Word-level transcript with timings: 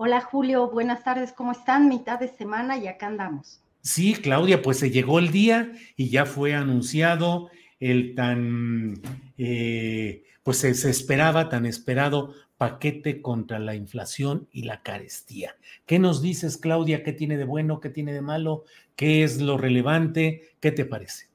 Hola 0.00 0.20
Julio, 0.20 0.70
buenas 0.70 1.02
tardes, 1.02 1.32
¿cómo 1.32 1.50
están? 1.50 1.88
Mitad 1.88 2.20
de 2.20 2.28
semana 2.28 2.76
y 2.78 2.86
acá 2.86 3.08
andamos. 3.08 3.60
Sí, 3.80 4.14
Claudia, 4.14 4.62
pues 4.62 4.78
se 4.78 4.92
llegó 4.92 5.18
el 5.18 5.32
día 5.32 5.72
y 5.96 6.08
ya 6.08 6.24
fue 6.24 6.54
anunciado 6.54 7.50
el 7.80 8.14
tan, 8.14 9.02
eh, 9.38 10.22
pues 10.44 10.58
se, 10.58 10.74
se, 10.74 10.88
esperaba, 10.88 11.48
tan 11.48 11.66
esperado 11.66 12.32
paquete 12.58 13.20
contra 13.20 13.58
la 13.58 13.74
inflación 13.74 14.46
y 14.52 14.62
la 14.62 14.82
carestía. 14.84 15.56
¿Qué 15.84 15.98
nos 15.98 16.22
dices, 16.22 16.58
Claudia? 16.58 17.02
¿Qué 17.02 17.12
tiene 17.12 17.36
de 17.36 17.42
bueno? 17.42 17.80
¿Qué 17.80 17.90
tiene 17.90 18.12
de 18.12 18.22
malo? 18.22 18.62
¿Qué 18.94 19.24
es 19.24 19.40
lo 19.40 19.58
relevante? 19.58 20.52
¿Qué 20.60 20.70
te 20.70 20.84
parece? 20.84 21.26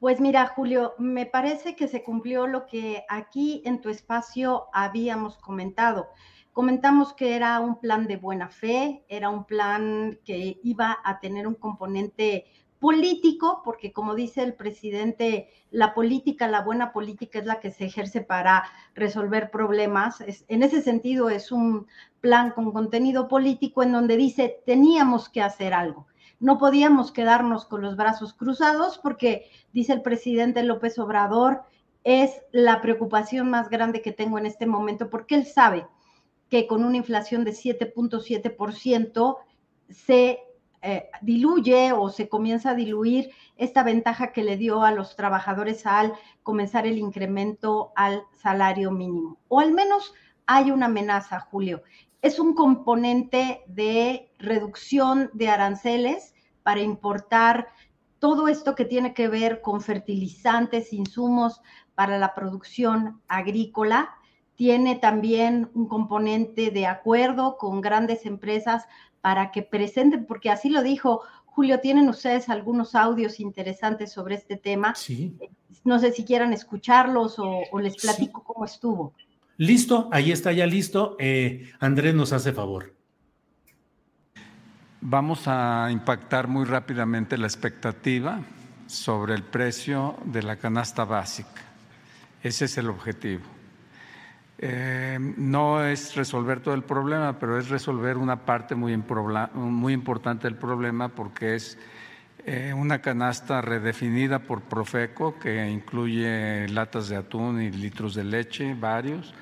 Pues 0.00 0.20
mira, 0.20 0.46
Julio, 0.46 0.94
me 0.96 1.26
parece 1.26 1.76
que 1.76 1.86
se 1.86 2.02
cumplió 2.02 2.46
lo 2.46 2.64
que 2.64 3.04
aquí 3.10 3.60
en 3.66 3.82
tu 3.82 3.90
espacio 3.90 4.68
habíamos 4.72 5.36
comentado 5.36 6.08
Comentamos 6.58 7.12
que 7.12 7.36
era 7.36 7.60
un 7.60 7.78
plan 7.78 8.08
de 8.08 8.16
buena 8.16 8.48
fe, 8.48 9.04
era 9.08 9.30
un 9.30 9.44
plan 9.44 10.18
que 10.24 10.58
iba 10.64 10.98
a 11.04 11.20
tener 11.20 11.46
un 11.46 11.54
componente 11.54 12.46
político, 12.80 13.62
porque 13.64 13.92
como 13.92 14.16
dice 14.16 14.42
el 14.42 14.54
presidente, 14.54 15.50
la 15.70 15.94
política, 15.94 16.48
la 16.48 16.62
buena 16.62 16.92
política 16.92 17.38
es 17.38 17.46
la 17.46 17.60
que 17.60 17.70
se 17.70 17.84
ejerce 17.84 18.22
para 18.22 18.64
resolver 18.96 19.52
problemas. 19.52 20.20
en 20.48 20.64
ese 20.64 20.82
sentido, 20.82 21.30
es 21.30 21.52
un 21.52 21.86
plan 22.20 22.50
con 22.50 22.72
contenido 22.72 23.28
político 23.28 23.84
en 23.84 23.92
donde 23.92 24.16
dice, 24.16 24.60
teníamos 24.66 25.28
que 25.28 25.42
hacer 25.42 25.72
algo. 25.72 26.08
No 26.40 26.58
podíamos 26.58 27.12
quedarnos 27.12 27.66
con 27.66 27.82
los 27.82 27.94
brazos 27.94 28.34
cruzados 28.34 28.98
porque, 28.98 29.48
dice 29.72 29.92
el 29.92 30.02
presidente 30.02 30.64
López 30.64 30.98
Obrador, 30.98 31.62
es 32.02 32.42
la 32.50 32.80
preocupación 32.80 33.48
más 33.48 33.70
grande 33.70 34.02
que 34.02 34.10
tengo 34.10 34.38
en 34.38 34.46
este 34.46 34.66
momento, 34.66 35.08
porque 35.08 35.36
él 35.36 35.46
sabe 35.46 35.86
que 36.48 36.66
con 36.66 36.84
una 36.84 36.96
inflación 36.96 37.44
de 37.44 37.52
7.7% 37.52 39.36
se 39.90 40.40
eh, 40.80 41.10
diluye 41.22 41.92
o 41.92 42.08
se 42.08 42.28
comienza 42.28 42.70
a 42.70 42.74
diluir 42.74 43.30
esta 43.56 43.82
ventaja 43.82 44.32
que 44.32 44.44
le 44.44 44.56
dio 44.56 44.82
a 44.84 44.92
los 44.92 45.16
trabajadores 45.16 45.86
al 45.86 46.12
comenzar 46.42 46.86
el 46.86 46.98
incremento 46.98 47.92
al 47.96 48.22
salario 48.32 48.90
mínimo. 48.90 49.38
O 49.48 49.60
al 49.60 49.72
menos 49.72 50.14
hay 50.46 50.70
una 50.70 50.86
amenaza, 50.86 51.40
Julio. 51.40 51.82
Es 52.22 52.38
un 52.38 52.54
componente 52.54 53.62
de 53.66 54.30
reducción 54.38 55.30
de 55.34 55.48
aranceles 55.48 56.34
para 56.62 56.80
importar 56.80 57.68
todo 58.18 58.48
esto 58.48 58.74
que 58.74 58.84
tiene 58.84 59.14
que 59.14 59.28
ver 59.28 59.60
con 59.60 59.80
fertilizantes, 59.80 60.92
insumos 60.92 61.60
para 61.94 62.18
la 62.18 62.34
producción 62.34 63.20
agrícola 63.28 64.17
tiene 64.58 64.96
también 64.96 65.70
un 65.72 65.86
componente 65.86 66.72
de 66.72 66.84
acuerdo 66.88 67.56
con 67.58 67.80
grandes 67.80 68.26
empresas 68.26 68.86
para 69.20 69.52
que 69.52 69.62
presenten, 69.62 70.26
porque 70.26 70.50
así 70.50 70.68
lo 70.68 70.82
dijo 70.82 71.22
Julio, 71.44 71.78
tienen 71.78 72.08
ustedes 72.08 72.48
algunos 72.48 72.96
audios 72.96 73.38
interesantes 73.38 74.10
sobre 74.10 74.34
este 74.34 74.56
tema. 74.56 74.96
Sí. 74.96 75.38
No 75.84 76.00
sé 76.00 76.10
si 76.10 76.24
quieran 76.24 76.52
escucharlos 76.52 77.38
o, 77.38 77.60
o 77.70 77.78
les 77.78 77.94
platico 77.94 78.40
sí. 78.40 78.46
cómo 78.48 78.64
estuvo. 78.64 79.14
Listo, 79.58 80.08
ahí 80.10 80.32
está 80.32 80.50
ya 80.50 80.66
listo. 80.66 81.14
Eh, 81.20 81.70
Andrés 81.78 82.16
nos 82.16 82.32
hace 82.32 82.52
favor. 82.52 82.96
Vamos 85.00 85.46
a 85.46 85.88
impactar 85.92 86.48
muy 86.48 86.64
rápidamente 86.64 87.38
la 87.38 87.46
expectativa 87.46 88.40
sobre 88.88 89.34
el 89.36 89.44
precio 89.44 90.16
de 90.24 90.42
la 90.42 90.56
canasta 90.56 91.04
básica. 91.04 91.62
Ese 92.42 92.64
es 92.64 92.76
el 92.76 92.90
objetivo. 92.90 93.57
Eh, 94.60 95.18
no 95.36 95.84
es 95.84 96.16
resolver 96.16 96.60
todo 96.60 96.74
el 96.74 96.82
problema, 96.82 97.38
pero 97.38 97.58
es 97.58 97.68
resolver 97.68 98.16
una 98.16 98.44
parte 98.44 98.74
muy, 98.74 98.92
importante 98.92 100.48
del 100.48 100.56
problema 100.56 101.10
porque 101.10 101.54
es 101.54 101.78
eh, 102.44 102.74
una 102.74 103.00
canasta 103.00 103.60
redefinida 103.60 104.40
por 104.40 104.62
Profeco 104.62 105.38
que 105.38 105.70
incluye 105.70 106.66
latas 106.68 107.08
de 107.08 107.16
atún 107.16 107.62
y 107.62 107.70
litros 107.70 108.14
de 108.14 108.24
leche, 108.24 108.74
varios. 108.74 109.32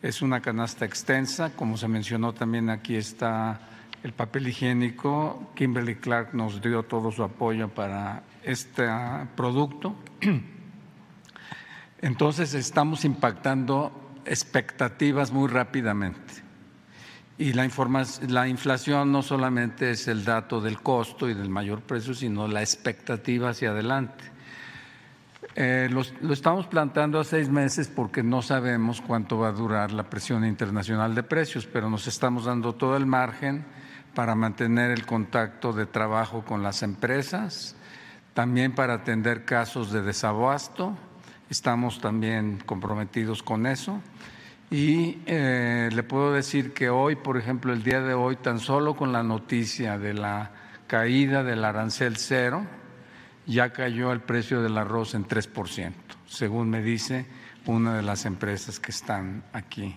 Es 0.00 0.22
una 0.22 0.40
canasta 0.40 0.84
extensa, 0.84 1.50
como 1.56 1.76
se 1.76 1.88
mencionó 1.88 2.32
también 2.32 2.70
aquí 2.70 2.94
está 2.94 3.60
el 4.04 4.12
papel 4.12 4.46
higiénico. 4.46 5.50
Kimberly 5.56 5.96
Clark 5.96 6.34
nos 6.34 6.62
dio 6.62 6.84
todo 6.84 7.10
su 7.10 7.24
apoyo 7.24 7.68
para 7.68 8.22
este 8.44 8.86
producto. 9.34 9.96
Entonces 12.00 12.54
estamos 12.54 13.04
impactando 13.04 14.01
expectativas 14.24 15.32
muy 15.32 15.48
rápidamente. 15.48 16.42
Y 17.38 17.54
la, 17.54 17.68
la, 18.28 18.48
inflación 18.48 19.10
no 19.10 19.22
solamente 19.22 19.90
es 19.90 20.06
el 20.06 20.24
dato 20.24 20.60
del 20.60 20.80
costo 20.80 21.28
y 21.28 21.34
del 21.34 21.48
mayor 21.48 21.80
precio, 21.80 22.14
sino 22.14 22.46
la 22.46 22.60
expectativa 22.60 23.50
hacia 23.50 23.70
adelante. 23.70 24.32
Eh, 25.54 25.88
lo, 25.90 26.02
estamos 26.32 26.66
planteando 26.66 27.18
a 27.20 27.24
seis 27.24 27.48
meses 27.48 27.88
porque 27.88 28.22
no 28.22 28.42
sabemos 28.42 29.00
cuánto 29.00 29.38
va 29.38 29.48
a 29.48 29.52
durar 29.52 29.92
la 29.92 30.08
presión 30.08 30.44
internacional 30.44 31.14
de 31.14 31.22
precios, 31.22 31.66
pero 31.66 31.90
nos 31.90 32.06
estamos 32.06 32.44
dando 32.44 32.74
todo 32.74 32.96
el 32.96 33.06
margen 33.06 33.64
para 34.14 34.34
mantener 34.34 34.90
el 34.90 35.04
contacto 35.04 35.72
de 35.72 35.86
trabajo 35.86 36.44
con 36.44 36.62
las 36.62 36.82
empresas, 36.82 37.74
también 38.34 38.74
para 38.74 38.94
atender 38.94 39.44
casos 39.44 39.90
de 39.90 40.02
desabasto 40.02 40.96
Estamos 41.52 42.00
también 42.00 42.62
comprometidos 42.64 43.42
con 43.42 43.66
eso. 43.66 44.00
Y 44.70 45.18
eh, 45.26 45.90
le 45.92 46.02
puedo 46.02 46.32
decir 46.32 46.72
que 46.72 46.88
hoy, 46.88 47.14
por 47.14 47.36
ejemplo, 47.36 47.74
el 47.74 47.82
día 47.82 48.00
de 48.00 48.14
hoy, 48.14 48.36
tan 48.36 48.58
solo 48.58 48.96
con 48.96 49.12
la 49.12 49.22
noticia 49.22 49.98
de 49.98 50.14
la 50.14 50.50
caída 50.86 51.44
del 51.44 51.62
arancel 51.62 52.16
cero, 52.16 52.66
ya 53.46 53.70
cayó 53.70 54.12
el 54.12 54.20
precio 54.20 54.62
del 54.62 54.78
arroz 54.78 55.12
en 55.14 55.28
3%, 55.28 55.92
según 56.26 56.70
me 56.70 56.80
dice 56.80 57.26
una 57.66 57.96
de 57.96 58.02
las 58.02 58.24
empresas 58.24 58.80
que 58.80 58.90
están 58.90 59.44
aquí. 59.52 59.94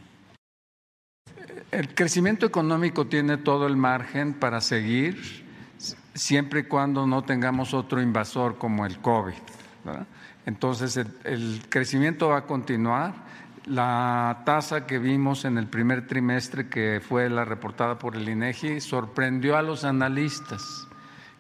El 1.72 1.96
crecimiento 1.96 2.46
económico 2.46 3.08
tiene 3.08 3.38
todo 3.38 3.66
el 3.66 3.78
margen 3.78 4.34
para 4.34 4.60
seguir, 4.60 5.46
siempre 6.14 6.60
y 6.60 6.64
cuando 6.64 7.08
no 7.08 7.24
tengamos 7.24 7.74
otro 7.74 8.02
invasor 8.02 8.58
como 8.58 8.86
el 8.86 9.00
COVID. 9.00 9.36
¿verdad? 9.86 10.08
Entonces, 10.46 10.98
el, 10.98 11.62
crecimiento 11.70 12.30
va 12.30 12.38
a 12.38 12.46
continuar. 12.46 13.14
La 13.66 14.44
tasa 14.46 14.86
que 14.86 15.00
vimos 15.00 15.44
en 15.44 15.58
el 15.58 15.68
primer 15.68 16.06
trimestre, 16.06 16.70
que 16.70 17.02
fue 17.06 17.30
la 17.30 17.46
reportada 17.46 17.98
por 17.98 18.16
el 18.16 18.30
INEGI, 18.30 18.80
sorprendió 18.80 19.58
a 19.58 19.64
los 19.64 19.84
analistas 19.84 20.88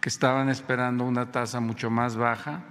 que 0.02 0.10
estaban 0.10 0.50
esperando 0.50 1.04
una 1.04 1.32
tasa 1.32 1.60
mucho 1.60 1.92
más 1.92 2.16
baja. 2.16 2.62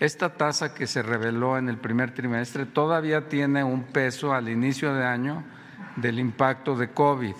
Esta 0.00 0.34
tasa 0.34 0.74
que 0.74 0.86
se 0.86 1.02
reveló 1.02 1.56
en 1.56 1.68
el 1.68 1.78
primer 1.78 2.12
trimestre 2.12 2.66
todavía 2.66 3.28
tiene 3.28 3.64
un 3.64 3.84
peso 3.84 4.34
al 4.34 4.48
inicio 4.48 4.92
de 4.92 5.04
año 5.04 5.44
del 5.96 6.18
impacto 6.18 6.76
de 6.76 6.90
COVID. 6.90 7.34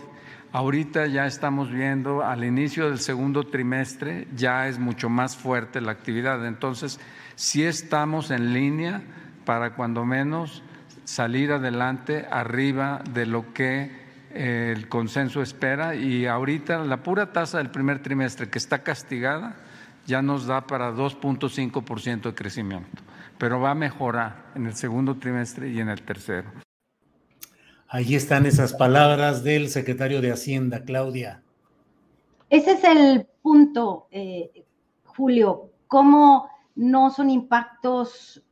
Ahorita 0.52 1.06
ya 1.06 1.26
estamos 1.26 1.70
viendo 1.70 2.24
al 2.24 2.44
inicio 2.44 2.88
del 2.88 2.98
segundo 2.98 3.44
trimestre 3.44 4.26
ya 4.34 4.68
es 4.68 4.78
mucho 4.78 5.08
más 5.08 5.36
fuerte 5.36 5.80
la 5.80 5.92
actividad. 5.92 6.46
Entonces, 6.46 6.98
sí 7.34 7.64
estamos 7.64 8.30
en 8.30 8.52
línea 8.54 9.02
para 9.44 9.74
cuando 9.74 10.04
menos 10.04 10.62
salir 11.04 11.52
adelante 11.52 12.26
arriba 12.30 13.02
de 13.12 13.26
lo 13.26 13.52
que 13.52 13.90
eh, 14.30 14.74
el 14.76 14.88
consenso 14.88 15.40
espera 15.40 15.94
y 15.94 16.26
ahorita 16.26 16.78
la 16.84 17.02
pura 17.02 17.32
tasa 17.32 17.58
del 17.58 17.70
primer 17.70 18.02
trimestre 18.02 18.50
que 18.50 18.58
está 18.58 18.82
castigada 18.82 19.56
ya 20.04 20.20
nos 20.22 20.46
da 20.46 20.66
para 20.66 20.92
2.5% 20.92 22.22
de 22.22 22.34
crecimiento, 22.34 23.02
pero 23.38 23.60
va 23.60 23.72
a 23.72 23.74
mejorar 23.74 24.52
en 24.54 24.66
el 24.66 24.74
segundo 24.74 25.16
trimestre 25.16 25.70
y 25.70 25.80
en 25.80 25.88
el 25.88 26.02
tercero. 26.02 26.65
Ahí 27.88 28.16
están 28.16 28.46
esas 28.46 28.74
palabras 28.74 29.44
del 29.44 29.68
secretario 29.68 30.20
de 30.20 30.32
Hacienda, 30.32 30.82
Claudia. 30.82 31.42
Ese 32.50 32.72
es 32.72 32.84
el 32.84 33.26
punto, 33.42 34.08
eh, 34.10 34.64
Julio, 35.04 35.70
cómo 35.86 36.48
no 36.74 37.10
son 37.10 37.30
impactos 37.30 38.42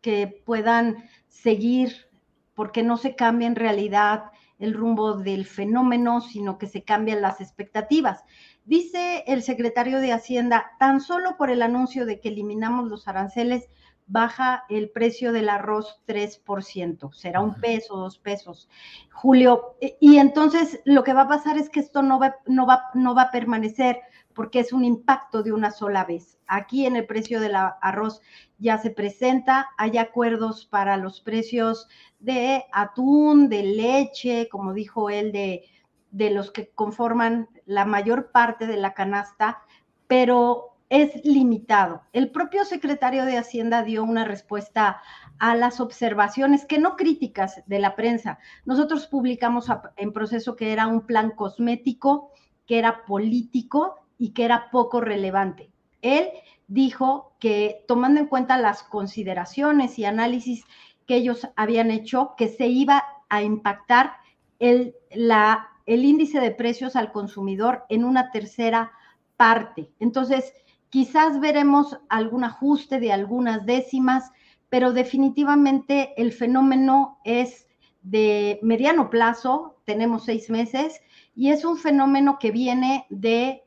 que 0.00 0.42
puedan 0.44 1.08
seguir 1.28 2.08
porque 2.54 2.82
no 2.82 2.96
se 2.96 3.14
cambia 3.14 3.46
en 3.46 3.56
realidad 3.56 4.24
el 4.58 4.74
rumbo 4.74 5.14
del 5.14 5.46
fenómeno, 5.46 6.20
sino 6.20 6.58
que 6.58 6.66
se 6.66 6.82
cambian 6.82 7.20
las 7.20 7.40
expectativas. 7.40 8.24
Dice 8.64 9.24
el 9.26 9.42
secretario 9.42 10.00
de 10.00 10.12
Hacienda, 10.12 10.72
tan 10.78 11.00
solo 11.00 11.36
por 11.36 11.50
el 11.50 11.62
anuncio 11.62 12.06
de 12.06 12.20
que 12.20 12.28
eliminamos 12.28 12.88
los 12.88 13.08
aranceles, 13.08 13.68
baja 14.06 14.64
el 14.68 14.90
precio 14.90 15.32
del 15.32 15.48
arroz 15.48 16.00
3%, 16.06 17.12
será 17.12 17.40
un 17.40 17.54
peso, 17.54 17.96
dos 17.96 18.18
pesos. 18.18 18.68
Julio, 19.12 19.76
y 20.00 20.18
entonces 20.18 20.80
lo 20.84 21.04
que 21.04 21.14
va 21.14 21.22
a 21.22 21.28
pasar 21.28 21.56
es 21.56 21.70
que 21.70 21.80
esto 21.80 22.02
no 22.02 22.18
va, 22.18 22.36
no 22.46 22.66
va, 22.66 22.84
no 22.94 23.14
va 23.14 23.22
a 23.22 23.30
permanecer 23.30 24.00
porque 24.34 24.60
es 24.60 24.72
un 24.72 24.84
impacto 24.84 25.42
de 25.42 25.52
una 25.52 25.70
sola 25.70 26.04
vez. 26.04 26.38
Aquí 26.46 26.86
en 26.86 26.96
el 26.96 27.06
precio 27.06 27.40
del 27.40 27.54
arroz 27.54 28.20
ya 28.58 28.78
se 28.78 28.90
presenta, 28.90 29.70
hay 29.78 29.96
acuerdos 29.96 30.66
para 30.66 30.96
los 30.96 31.20
precios 31.20 31.88
de 32.18 32.64
atún, 32.72 33.48
de 33.48 33.62
leche, 33.62 34.48
como 34.48 34.74
dijo 34.74 35.08
él, 35.08 35.32
de, 35.32 35.64
de 36.10 36.30
los 36.30 36.50
que 36.50 36.70
conforman 36.70 37.48
la 37.64 37.84
mayor 37.84 38.32
parte 38.32 38.66
de 38.66 38.76
la 38.76 38.92
canasta, 38.92 39.62
pero 40.06 40.73
es 40.88 41.24
limitado. 41.24 42.02
El 42.12 42.30
propio 42.30 42.64
secretario 42.64 43.24
de 43.24 43.38
Hacienda 43.38 43.82
dio 43.82 44.04
una 44.04 44.24
respuesta 44.24 45.02
a 45.38 45.56
las 45.56 45.80
observaciones, 45.80 46.66
que 46.66 46.78
no 46.78 46.96
críticas 46.96 47.62
de 47.66 47.78
la 47.78 47.96
prensa. 47.96 48.38
Nosotros 48.64 49.06
publicamos 49.06 49.66
en 49.96 50.12
proceso 50.12 50.56
que 50.56 50.72
era 50.72 50.86
un 50.86 51.06
plan 51.06 51.30
cosmético, 51.30 52.30
que 52.66 52.78
era 52.78 53.04
político 53.04 53.96
y 54.18 54.30
que 54.30 54.44
era 54.44 54.70
poco 54.70 55.00
relevante. 55.00 55.70
Él 56.02 56.28
dijo 56.68 57.34
que 57.38 57.84
tomando 57.88 58.20
en 58.20 58.26
cuenta 58.26 58.58
las 58.58 58.82
consideraciones 58.82 59.98
y 59.98 60.04
análisis 60.04 60.64
que 61.06 61.16
ellos 61.16 61.48
habían 61.56 61.90
hecho, 61.90 62.34
que 62.36 62.48
se 62.48 62.68
iba 62.68 63.04
a 63.28 63.42
impactar 63.42 64.14
el, 64.58 64.94
la, 65.10 65.68
el 65.86 66.04
índice 66.04 66.40
de 66.40 66.50
precios 66.50 66.96
al 66.96 67.12
consumidor 67.12 67.84
en 67.88 68.04
una 68.04 68.30
tercera 68.30 68.92
parte. 69.36 69.90
Entonces, 70.00 70.52
quizás 70.90 71.40
veremos 71.40 71.98
algún 72.08 72.44
ajuste 72.44 73.00
de 73.00 73.12
algunas 73.12 73.66
décimas, 73.66 74.30
pero 74.68 74.92
definitivamente 74.92 76.14
el 76.16 76.32
fenómeno 76.32 77.18
es 77.24 77.66
de 78.02 78.58
mediano 78.62 79.10
plazo, 79.10 79.80
tenemos 79.84 80.24
seis 80.24 80.50
meses, 80.50 81.00
y 81.34 81.50
es 81.50 81.64
un 81.64 81.78
fenómeno 81.78 82.38
que 82.38 82.50
viene 82.50 83.06
de 83.08 83.64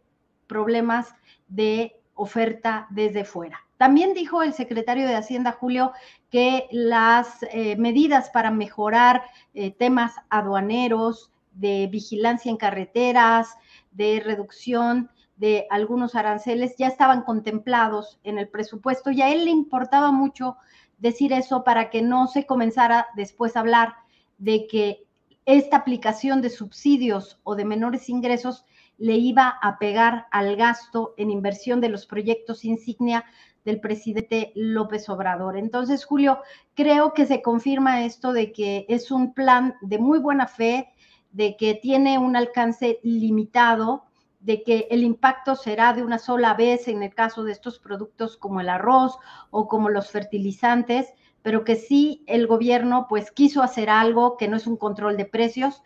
problemas 0.47 1.13
de 1.47 1.99
oferta 2.13 2.87
desde 2.89 3.25
fuera. 3.25 3.59
También 3.77 4.13
dijo 4.13 4.41
el 4.41 4.53
secretario 4.53 5.07
de 5.07 5.15
Hacienda, 5.15 5.51
Julio, 5.51 5.91
que 6.31 6.67
las 6.71 7.43
eh, 7.51 7.75
medidas 7.77 8.29
para 8.31 8.51
mejorar 8.51 9.23
eh, 9.53 9.71
temas 9.71 10.15
aduaneros, 10.29 11.31
de 11.53 11.87
vigilancia 11.87 12.51
en 12.51 12.57
carreteras, 12.57 13.55
de 13.91 14.21
reducción 14.23 15.09
de 15.37 15.67
algunos 15.69 16.15
aranceles 16.15 16.75
ya 16.77 16.87
estaban 16.87 17.21
contemplados 17.21 18.19
en 18.23 18.37
el 18.39 18.49
presupuesto 18.49 19.11
y 19.11 19.21
a 19.21 19.31
él 19.31 19.45
le 19.45 19.51
importaba 19.51 20.11
mucho 20.11 20.57
decir 20.97 21.31
eso 21.31 21.63
para 21.63 21.89
que 21.89 22.01
no 22.01 22.27
se 22.27 22.45
comenzara 22.45 23.07
después 23.15 23.55
a 23.55 23.61
hablar 23.61 23.95
de 24.37 24.67
que 24.67 25.05
esta 25.45 25.77
aplicación 25.77 26.41
de 26.41 26.49
subsidios 26.49 27.39
o 27.43 27.55
de 27.55 27.65
menores 27.65 28.09
ingresos 28.09 28.65
le 28.97 29.13
iba 29.13 29.47
a 29.61 29.77
pegar 29.77 30.27
al 30.31 30.55
gasto 30.55 31.13
en 31.17 31.29
inversión 31.29 31.81
de 31.81 31.89
los 31.89 32.05
proyectos 32.05 32.65
insignia 32.65 33.25
del 33.63 33.79
presidente 33.79 34.51
López 34.55 35.07
Obrador. 35.09 35.57
Entonces, 35.57 36.03
Julio, 36.05 36.39
creo 36.73 37.13
que 37.13 37.25
se 37.25 37.41
confirma 37.41 38.05
esto 38.05 38.33
de 38.33 38.51
que 38.51 38.85
es 38.89 39.11
un 39.11 39.33
plan 39.33 39.75
de 39.81 39.99
muy 39.99 40.19
buena 40.19 40.47
fe, 40.47 40.89
de 41.31 41.55
que 41.57 41.75
tiene 41.75 42.17
un 42.17 42.35
alcance 42.35 42.99
limitado, 43.03 44.06
de 44.39 44.63
que 44.63 44.87
el 44.91 45.03
impacto 45.03 45.55
será 45.55 45.93
de 45.93 46.03
una 46.03 46.19
sola 46.19 46.53
vez 46.53 46.87
en 46.87 47.03
el 47.03 47.13
caso 47.13 47.43
de 47.43 47.51
estos 47.51 47.79
productos 47.79 48.37
como 48.37 48.61
el 48.61 48.69
arroz 48.69 49.17
o 49.49 49.67
como 49.67 49.89
los 49.89 50.11
fertilizantes, 50.11 51.07
pero 51.41 51.63
que 51.63 51.75
sí 51.75 52.23
el 52.27 52.47
gobierno 52.47 53.07
pues 53.09 53.31
quiso 53.31 53.61
hacer 53.61 53.89
algo 53.89 54.37
que 54.37 54.47
no 54.47 54.57
es 54.57 54.67
un 54.67 54.77
control 54.77 55.17
de 55.17 55.25
precios, 55.25 55.81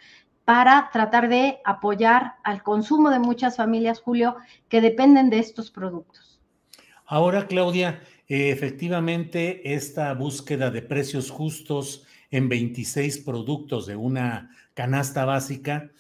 para 0.45 0.89
tratar 0.92 1.30
de 1.30 1.59
apoyar 1.63 2.33
al 2.44 2.63
consumo 2.63 3.09
de 3.09 3.19
muchas 3.19 3.57
familias, 3.57 4.01
Julio, 4.01 4.36
que 4.69 4.81
dependen 4.81 5.30
de 5.30 5.39
estos 5.39 5.71
productos. 5.71 6.42
Ahora, 7.06 7.48
Claudia, 7.48 8.01
efectivamente, 8.27 9.74
esta 9.74 10.13
búsqueda 10.13 10.71
de 10.71 10.81
precios 10.81 11.30
justos 11.30 12.06
en 12.31 12.50
26 12.50 13.19
productos 13.19 13.86
de 13.86 13.95
una 13.95 14.50
canasta 14.74 15.25
básica, 15.25 15.92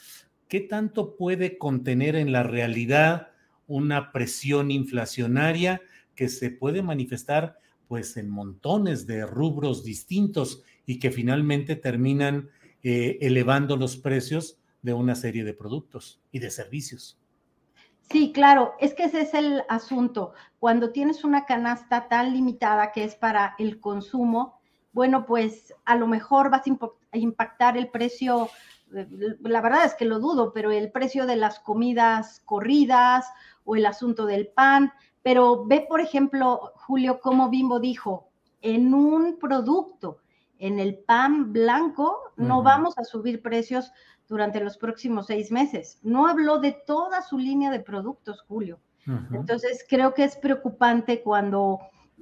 ¿qué 0.51 0.59
tanto 0.59 1.15
puede 1.15 1.57
contener 1.57 2.17
en 2.17 2.33
la 2.33 2.43
realidad 2.43 3.29
una 3.67 4.11
presión 4.11 4.69
inflacionaria 4.69 5.81
que 6.13 6.27
se 6.27 6.49
puede 6.49 6.81
manifestar 6.81 7.57
pues 7.87 8.17
en 8.17 8.29
montones 8.29 9.07
de 9.07 9.25
rubros 9.25 9.85
distintos 9.85 10.61
y 10.85 10.99
que 10.99 11.09
finalmente 11.09 11.77
terminan 11.77 12.49
eh, 12.83 13.17
elevando 13.21 13.77
los 13.77 13.95
precios 13.95 14.59
de 14.81 14.91
una 14.91 15.15
serie 15.15 15.45
de 15.45 15.53
productos 15.53 16.19
y 16.33 16.39
de 16.39 16.51
servicios. 16.51 17.17
Sí, 18.09 18.33
claro, 18.33 18.73
es 18.81 18.93
que 18.93 19.05
ese 19.05 19.21
es 19.21 19.33
el 19.33 19.63
asunto. 19.69 20.33
Cuando 20.59 20.91
tienes 20.91 21.23
una 21.23 21.45
canasta 21.45 22.09
tan 22.09 22.33
limitada 22.33 22.91
que 22.91 23.05
es 23.05 23.15
para 23.15 23.55
el 23.57 23.79
consumo, 23.79 24.59
bueno, 24.91 25.25
pues 25.25 25.73
a 25.85 25.95
lo 25.95 26.07
mejor 26.07 26.49
vas 26.49 26.63
a 26.67 27.17
impactar 27.17 27.77
el 27.77 27.87
precio, 27.87 28.49
la 28.91 29.61
verdad 29.61 29.85
es 29.85 29.95
que 29.95 30.05
lo 30.05 30.19
dudo, 30.19 30.53
pero 30.53 30.71
el 30.71 30.91
precio 30.91 31.25
de 31.25 31.35
las 31.35 31.59
comidas 31.59 32.41
corridas 32.45 33.25
o 33.63 33.75
el 33.75 33.85
asunto 33.85 34.25
del 34.25 34.47
pan. 34.47 34.91
Pero 35.23 35.65
ve, 35.65 35.85
por 35.87 36.01
ejemplo, 36.01 36.71
Julio, 36.75 37.19
cómo 37.21 37.49
Bimbo 37.49 37.79
dijo, 37.79 38.29
en 38.61 38.93
un 38.93 39.37
producto 39.39 40.19
en 40.59 40.79
el 40.79 40.99
pan 40.99 41.51
blanco 41.51 42.19
no 42.37 42.61
vamos 42.61 42.95
a 42.97 43.03
subir 43.03 43.41
precios 43.41 43.91
durante 44.27 44.59
los 44.59 44.77
próximos 44.77 45.25
seis 45.27 45.51
meses. 45.51 45.99
No 46.03 46.27
habló 46.27 46.59
de 46.59 46.71
toda 46.71 47.21
su 47.23 47.37
línea 47.37 47.71
de 47.71 47.79
productos, 47.79 48.41
Julio. 48.47 48.79
Entonces, 49.33 49.83
creo 49.89 50.13
que 50.13 50.23
es 50.23 50.35
preocupante 50.35 51.23
cuando 51.23 51.79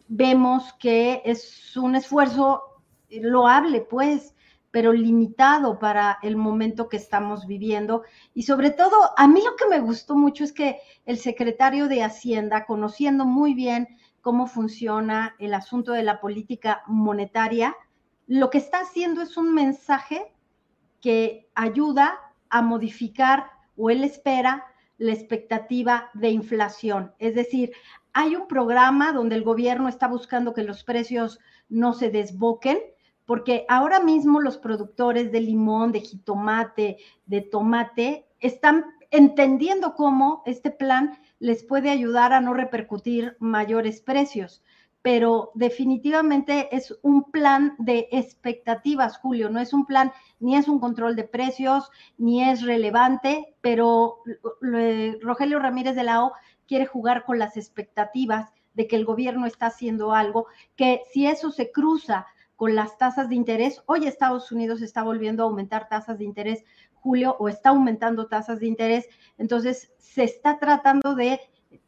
vemos 0.08 0.74
que 0.80 1.22
es 1.26 1.76
un 1.76 1.96
esfuerzo 1.96 2.64
loable, 3.10 3.82
pues, 3.82 4.34
pero 4.72 4.94
limitado 4.94 5.80
para 5.80 6.20
el 6.22 6.36
momento 6.36 6.90
que 6.90 6.98
estamos 6.98 7.48
viviendo. 7.48 8.04
Y 8.34 8.44
sobre 8.44 8.70
todo, 8.70 8.96
a 9.18 9.28
mí 9.28 9.42
lo 9.44 9.56
que 9.56 9.68
me 9.68 9.80
gustó 9.80 10.16
mucho 10.16 10.44
es 10.44 10.52
que 10.52 10.80
el 11.06 11.18
secretario 11.18 11.88
de 11.88 12.04
Hacienda, 12.04 12.66
conociendo 12.66 13.26
muy 13.26 13.54
bien 13.54 13.88
cómo 14.22 14.48
funciona 14.48 15.36
el 15.40 15.54
asunto 15.54 15.94
de 15.94 16.04
la 16.04 16.20
política 16.20 16.84
monetaria, 16.88 17.76
lo 18.28 18.50
que 18.50 18.60
está 18.60 18.82
haciendo 18.82 19.22
es 19.22 19.38
un 19.38 19.54
mensaje 19.54 20.32
que 21.02 21.50
ayuda 21.56 22.20
a 22.50 22.62
modificar 22.62 23.48
o 23.76 23.90
él 23.90 24.04
espera 24.04 24.66
la 24.98 25.14
expectativa 25.14 26.10
de 26.14 26.30
inflación. 26.30 27.14
Es 27.20 27.34
decir, 27.34 27.72
hay 28.14 28.36
un 28.36 28.48
programa 28.48 29.14
donde 29.14 29.36
el 29.36 29.44
gobierno 29.44 29.88
está 29.88 30.08
buscando 30.08 30.54
que 30.54 30.64
los 30.64 30.84
precios 30.84 31.40
no 31.70 31.94
se 31.94 32.10
desboquen, 32.10 32.78
porque 33.30 33.64
ahora 33.70 34.00
mismo 34.00 34.42
los 34.42 34.58
productores 34.58 35.32
de 35.32 35.40
limón, 35.40 35.92
de 35.92 36.00
jitomate, 36.00 36.98
de 37.28 37.42
tomate, 37.42 38.26
están 38.40 38.86
entendiendo 39.12 39.94
cómo 39.94 40.42
este 40.48 40.72
plan 40.72 41.16
les 41.38 41.64
puede 41.64 41.92
ayudar 41.92 42.34
a 42.34 42.42
no 42.42 42.56
repercutir 42.56 43.38
mayores 43.38 44.02
precios. 44.02 44.64
Pero 45.04 45.52
definitivamente 45.54 46.76
es 46.76 46.98
un 47.04 47.30
plan 47.30 47.76
de 47.78 48.08
expectativas, 48.12 49.20
Julio, 49.20 49.52
no 49.52 49.60
es 49.60 49.74
un 49.74 49.86
plan, 49.86 50.12
ni 50.40 50.56
es 50.56 50.68
un 50.68 50.80
control 50.80 51.16
de 51.16 51.26
precios, 51.26 51.92
ni 52.18 52.44
es 52.44 52.64
relevante, 52.64 53.54
pero 53.62 54.24
Rogelio 55.22 55.60
Ramírez 55.60 55.96
de 55.96 56.04
la 56.04 56.26
O 56.26 56.32
quiere 56.68 56.88
jugar 56.88 57.26
con 57.26 57.38
las 57.38 57.58
expectativas 57.58 58.52
de 58.74 58.88
que 58.88 58.96
el 58.96 59.06
gobierno 59.06 59.46
está 59.46 59.68
haciendo 59.68 60.14
algo, 60.14 60.48
que 60.76 61.04
si 61.12 61.28
eso 61.28 61.52
se 61.52 61.72
cruza 61.72 62.26
con 62.60 62.76
las 62.76 62.98
tasas 62.98 63.30
de 63.30 63.36
interés, 63.36 63.82
hoy 63.86 64.06
Estados 64.06 64.52
Unidos 64.52 64.82
está 64.82 65.02
volviendo 65.02 65.44
a 65.44 65.46
aumentar 65.46 65.88
tasas 65.88 66.18
de 66.18 66.26
interés, 66.26 66.66
Julio, 66.92 67.38
o 67.40 67.48
está 67.48 67.70
aumentando 67.70 68.28
tasas 68.28 68.60
de 68.60 68.68
interés, 68.68 69.08
entonces 69.38 69.94
se 69.98 70.26
está 70.26 70.60
tratando 70.60 71.16
de 71.16 71.40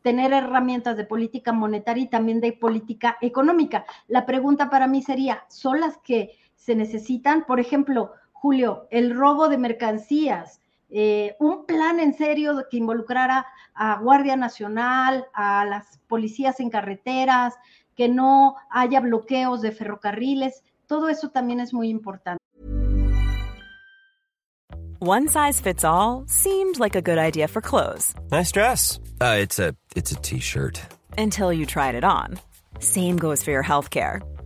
tener 0.01 0.31
herramientas 0.31 0.95
de 0.95 1.03
política 1.03 1.51
monetaria 1.51 2.05
y 2.05 2.09
también 2.09 2.39
de 2.39 2.53
política 2.53 3.17
económica. 3.19 3.83
La 4.07 4.25
pregunta 4.25 4.69
para 4.69 4.87
mí 4.87 5.01
sería, 5.01 5.43
¿son 5.49 5.81
las 5.81 5.97
que 5.97 6.37
se 6.55 6.73
necesitan? 6.73 7.43
Por 7.43 7.59
ejemplo, 7.59 8.13
Julio, 8.31 8.87
el 8.91 9.13
robo 9.13 9.49
de 9.49 9.57
mercancías, 9.57 10.61
eh, 10.89 11.35
un 11.39 11.65
plan 11.65 11.99
en 11.99 12.13
serio 12.13 12.65
que 12.71 12.77
involucrara 12.77 13.45
a 13.73 13.97
Guardia 13.99 14.37
Nacional, 14.37 15.25
a 15.33 15.65
las 15.65 15.99
policías 16.07 16.61
en 16.61 16.69
carreteras, 16.69 17.55
que 17.95 18.07
no 18.07 18.55
haya 18.69 18.99
bloqueos 18.99 19.61
de 19.61 19.71
ferrocarriles, 19.71 20.63
todo 20.87 21.09
eso 21.09 21.29
también 21.29 21.59
es 21.59 21.73
muy 21.73 21.89
importante. 21.89 22.39
One 24.99 25.27
size 25.27 25.59
fits 25.59 25.83
all 25.83 26.25
seemed 26.27 26.77
like 26.77 26.95
a 26.95 27.01
good 27.01 27.17
idea 27.17 27.47
for 27.47 27.59
clothes. 27.59 28.13
Nice 28.31 28.51
dress. 28.51 28.99
Uh, 29.19 29.37
it's 29.39 29.57
a 29.57 29.73
it's 29.95 30.11
a 30.11 30.15
t-shirt. 30.15 30.79
Until 31.17 31.51
you 31.51 31.65
tried 31.65 31.95
it 31.95 32.03
on. 32.03 32.39
Same 32.79 33.17
goes 33.17 33.43
for 33.43 33.49
your 33.49 33.63
healthcare. 33.63 34.21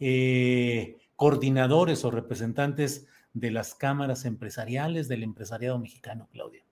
eh, 0.00 0.96
coordinadores 1.16 2.04
o 2.04 2.10
representantes 2.10 3.06
de 3.32 3.50
las 3.50 3.74
cámaras 3.74 4.24
empresariales 4.24 5.08
del 5.08 5.22
empresariado 5.22 5.78
mexicano, 5.78 6.28
Claudia? 6.32 6.62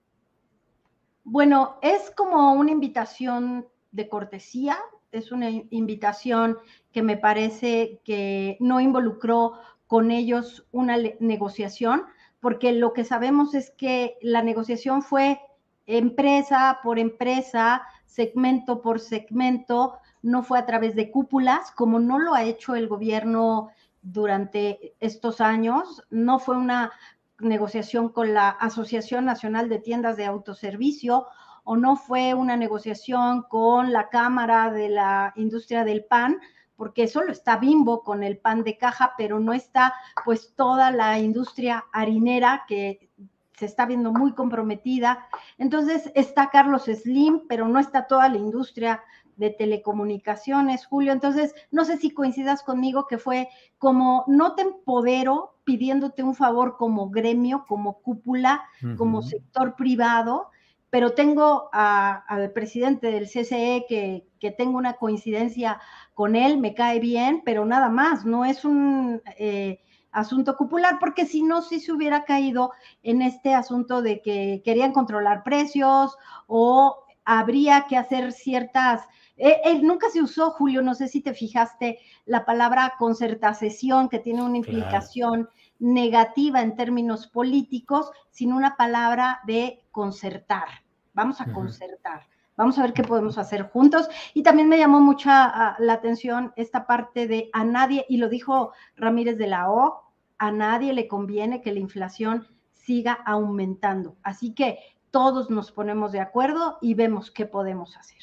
Bueno, 1.24 1.78
es 1.82 2.12
como 2.16 2.52
una 2.52 2.70
invitación 2.70 3.66
de 3.90 4.08
cortesía, 4.08 4.78
es 5.10 5.32
una 5.32 5.50
invitación 5.50 6.58
que 6.92 7.02
me 7.02 7.16
parece 7.16 8.00
que 8.04 8.56
no 8.60 8.80
involucró 8.80 9.54
con 9.86 10.10
ellos 10.10 10.66
una 10.72 10.96
negociación, 11.20 12.04
porque 12.40 12.72
lo 12.72 12.92
que 12.92 13.04
sabemos 13.04 13.54
es 13.54 13.70
que 13.70 14.18
la 14.20 14.42
negociación 14.42 15.02
fue 15.02 15.40
empresa 15.86 16.80
por 16.82 16.98
empresa, 16.98 17.82
segmento 18.06 18.80
por 18.80 19.00
segmento, 19.00 19.98
no 20.22 20.42
fue 20.42 20.58
a 20.58 20.66
través 20.66 20.94
de 20.94 21.10
cúpulas, 21.10 21.70
como 21.72 21.98
no 21.98 22.18
lo 22.18 22.34
ha 22.34 22.44
hecho 22.44 22.74
el 22.74 22.88
gobierno 22.88 23.70
durante 24.02 24.94
estos 25.00 25.40
años, 25.40 26.02
no 26.10 26.38
fue 26.38 26.56
una 26.56 26.92
negociación 27.38 28.08
con 28.08 28.32
la 28.32 28.48
Asociación 28.48 29.24
Nacional 29.24 29.68
de 29.68 29.78
Tiendas 29.78 30.16
de 30.16 30.26
Autoservicio 30.26 31.26
o 31.64 31.76
no 31.76 31.96
fue 31.96 32.32
una 32.32 32.56
negociación 32.56 33.42
con 33.42 33.92
la 33.92 34.08
Cámara 34.08 34.70
de 34.70 34.88
la 34.88 35.32
Industria 35.36 35.84
del 35.84 36.04
Pan, 36.04 36.38
porque 36.76 37.08
solo 37.08 37.32
está 37.32 37.56
Bimbo 37.56 38.02
con 38.04 38.22
el 38.22 38.38
pan 38.38 38.62
de 38.62 38.78
caja, 38.78 39.14
pero 39.18 39.40
no 39.40 39.52
está 39.52 39.94
pues 40.24 40.54
toda 40.54 40.90
la 40.90 41.18
industria 41.18 41.84
harinera 41.92 42.64
que 42.68 43.10
se 43.56 43.66
está 43.66 43.86
viendo 43.86 44.12
muy 44.12 44.32
comprometida. 44.32 45.26
Entonces 45.58 46.12
está 46.14 46.50
Carlos 46.50 46.84
Slim, 46.84 47.42
pero 47.48 47.68
no 47.68 47.78
está 47.78 48.06
toda 48.06 48.28
la 48.28 48.36
industria 48.36 49.02
de 49.36 49.50
telecomunicaciones, 49.50 50.86
Julio. 50.86 51.12
Entonces, 51.12 51.54
no 51.70 51.84
sé 51.84 51.98
si 51.98 52.10
coincidas 52.10 52.62
conmigo 52.62 53.06
que 53.06 53.18
fue 53.18 53.48
como 53.78 54.24
no 54.26 54.54
te 54.54 54.62
empodero 54.62 55.56
pidiéndote 55.64 56.22
un 56.22 56.34
favor 56.34 56.76
como 56.76 57.10
gremio, 57.10 57.64
como 57.66 58.00
cúpula, 58.00 58.62
como 58.96 59.22
sector 59.22 59.74
privado, 59.74 60.50
pero 60.90 61.12
tengo 61.12 61.68
al 61.72 62.52
presidente 62.52 63.10
del 63.10 63.26
CCE 63.26 63.84
que, 63.88 64.28
que, 64.38 64.52
tengo 64.52 64.78
una 64.78 64.94
coincidencia 64.94 65.80
con 66.14 66.36
él, 66.36 66.58
me 66.58 66.72
cae 66.72 67.00
bien, 67.00 67.42
pero 67.44 67.66
nada 67.66 67.88
más, 67.88 68.24
no 68.24 68.44
es 68.44 68.64
un... 68.64 69.20
Eh, 69.38 69.80
asunto 70.16 70.56
cupular, 70.56 70.98
porque 70.98 71.26
si 71.26 71.42
no, 71.42 71.60
si 71.60 71.78
se 71.78 71.92
hubiera 71.92 72.24
caído 72.24 72.72
en 73.02 73.20
este 73.20 73.54
asunto 73.54 74.00
de 74.00 74.22
que 74.22 74.62
querían 74.64 74.92
controlar 74.92 75.44
precios 75.44 76.16
o 76.46 77.04
habría 77.24 77.86
que 77.86 77.98
hacer 77.98 78.32
ciertas... 78.32 79.02
Eh, 79.36 79.60
eh, 79.64 79.82
nunca 79.82 80.08
se 80.08 80.22
usó, 80.22 80.50
Julio, 80.52 80.80
no 80.80 80.94
sé 80.94 81.08
si 81.08 81.20
te 81.20 81.34
fijaste, 81.34 81.98
la 82.24 82.46
palabra 82.46 82.94
concertación, 82.98 84.08
que 84.08 84.18
tiene 84.18 84.42
una 84.42 84.56
implicación 84.56 85.50
negativa 85.78 86.62
en 86.62 86.74
términos 86.76 87.26
políticos, 87.26 88.10
sino 88.30 88.56
una 88.56 88.76
palabra 88.76 89.40
de 89.46 89.84
concertar. 89.90 90.68
Vamos 91.12 91.42
a 91.42 91.52
concertar. 91.52 92.26
Vamos 92.56 92.78
a 92.78 92.82
ver 92.82 92.94
qué 92.94 93.02
podemos 93.02 93.36
hacer 93.36 93.64
juntos. 93.64 94.08
Y 94.32 94.42
también 94.42 94.70
me 94.70 94.78
llamó 94.78 95.00
mucha 95.00 95.44
ah, 95.44 95.76
la 95.78 95.92
atención 95.92 96.54
esta 96.56 96.86
parte 96.86 97.26
de 97.26 97.50
a 97.52 97.64
nadie, 97.64 98.06
y 98.08 98.16
lo 98.16 98.30
dijo 98.30 98.72
Ramírez 98.96 99.36
de 99.36 99.46
la 99.48 99.70
O, 99.70 100.05
a 100.38 100.50
nadie 100.50 100.92
le 100.92 101.08
conviene 101.08 101.62
que 101.62 101.72
la 101.72 101.80
inflación 101.80 102.46
siga 102.72 103.12
aumentando. 103.12 104.16
Así 104.22 104.52
que 104.52 104.78
todos 105.10 105.50
nos 105.50 105.72
ponemos 105.72 106.12
de 106.12 106.20
acuerdo 106.20 106.78
y 106.80 106.94
vemos 106.94 107.30
qué 107.30 107.46
podemos 107.46 107.96
hacer. 107.96 108.18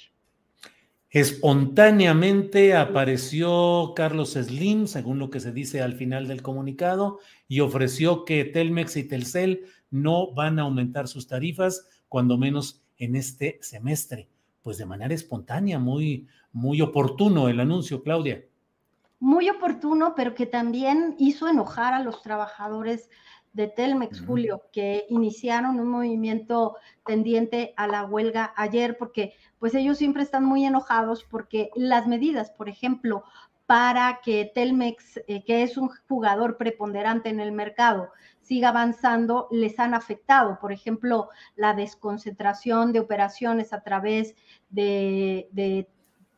Espontáneamente 1.10 2.76
apareció 2.76 3.94
Carlos 3.96 4.34
Slim, 4.34 4.88
según 4.88 5.20
lo 5.20 5.30
que 5.30 5.40
se 5.40 5.52
dice 5.52 5.82
al 5.82 5.94
final 5.94 6.28
del 6.28 6.42
comunicado, 6.42 7.20
y 7.48 7.60
ofreció 7.60 8.26
que 8.26 8.46
Telmex 8.46 8.98
y 8.98 9.04
Telcel 9.04 9.66
no 9.92 10.34
van 10.34 10.58
a 10.58 10.64
aumentar 10.64 11.08
sus 11.08 11.28
tarifas, 11.28 11.88
cuando 12.10 12.38
menos 12.38 12.84
en 12.98 13.16
este 13.16 13.60
semestre. 13.62 14.28
Pues 14.64 14.78
de 14.78 14.86
manera 14.86 15.14
espontánea, 15.14 15.78
muy, 15.78 16.28
muy 16.52 16.82
oportuno 16.82 17.48
el 17.48 17.60
anuncio, 17.60 18.02
Claudia 18.02 18.44
muy 19.24 19.50
oportuno, 19.50 20.16
pero 20.16 20.36
que 20.36 20.46
también 20.46 21.16
hizo 21.18 21.48
enojar 21.48 21.94
a 21.94 22.02
los 22.02 22.22
trabajadores 22.22 23.10
de 23.54 23.68
Telmex, 23.68 24.20
Julio, 24.20 24.64
que 24.74 25.06
iniciaron 25.08 25.80
un 25.80 25.88
movimiento 25.88 26.76
tendiente 27.06 27.74
a 27.78 27.88
la 27.88 28.04
huelga 28.04 28.54
ayer, 28.58 28.98
porque 28.98 29.34
pues 29.60 29.76
ellos 29.76 29.98
siempre 29.98 30.24
están 30.24 30.44
muy 30.44 30.66
enojados 30.66 31.24
porque 31.24 31.70
las 31.74 32.06
medidas, 32.06 32.52
por 32.52 32.68
ejemplo, 32.68 33.24
para 33.66 34.20
que 34.22 34.52
Telmex, 34.54 35.22
eh, 35.28 35.46
que 35.46 35.64
es 35.64 35.78
un 35.78 35.90
jugador 36.10 36.58
preponderante 36.58 37.30
en 37.30 37.40
el 37.40 37.54
mercado, 37.54 38.10
siga 38.42 38.70
avanzando, 38.70 39.48
les 39.52 39.80
han 39.80 39.94
afectado. 39.94 40.60
Por 40.60 40.74
ejemplo, 40.74 41.30
la 41.56 41.74
desconcentración 41.74 42.92
de 42.92 43.00
operaciones 43.00 43.72
a 43.72 43.84
través 43.84 44.36
de, 44.70 45.48
de, 45.54 45.88